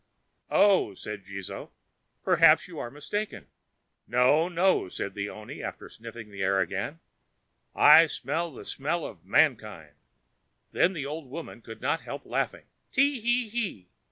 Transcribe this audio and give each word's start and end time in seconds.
"Oh!" 0.49 0.95
said 0.95 1.25
Jizō, 1.27 1.69
"perhaps 2.23 2.67
you 2.67 2.79
are 2.79 2.89
mistaken." 2.89 3.45
"No, 4.07 4.49
no!" 4.49 4.89
said 4.89 5.13
the 5.13 5.29
oni 5.29 5.61
after 5.61 5.89
snuffing 5.89 6.31
the 6.31 6.41
air 6.41 6.59
again; 6.59 7.01
"I 7.75 8.07
smell 8.07 8.57
a 8.57 8.65
smell 8.65 9.05
of 9.05 9.23
mankind." 9.23 9.93
Then 10.71 10.93
the 10.93 11.05
old 11.05 11.29
woman 11.29 11.61
could 11.61 11.81
not 11.81 12.01
help 12.01 12.25
laughing—"_Te 12.25 13.19
he 13.21 13.47
he! 13.47 13.89